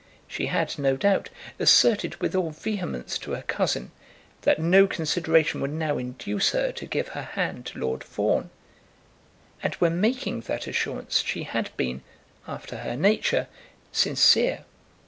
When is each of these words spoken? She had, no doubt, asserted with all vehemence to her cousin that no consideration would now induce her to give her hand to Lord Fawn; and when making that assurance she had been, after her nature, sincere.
She 0.27 0.47
had, 0.47 0.79
no 0.79 0.97
doubt, 0.97 1.29
asserted 1.59 2.15
with 2.15 2.33
all 2.33 2.49
vehemence 2.49 3.19
to 3.19 3.33
her 3.33 3.43
cousin 3.43 3.91
that 4.41 4.57
no 4.57 4.87
consideration 4.87 5.61
would 5.61 5.69
now 5.69 5.99
induce 5.99 6.53
her 6.53 6.71
to 6.71 6.87
give 6.87 7.09
her 7.09 7.21
hand 7.21 7.67
to 7.67 7.77
Lord 7.77 8.03
Fawn; 8.03 8.49
and 9.61 9.75
when 9.75 10.01
making 10.01 10.39
that 10.41 10.65
assurance 10.65 11.21
she 11.21 11.43
had 11.43 11.69
been, 11.77 12.01
after 12.47 12.77
her 12.77 12.95
nature, 12.95 13.45
sincere. 13.91 14.65